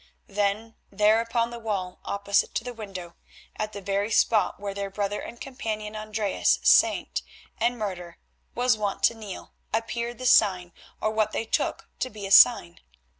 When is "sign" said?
10.25-10.73, 12.31-12.79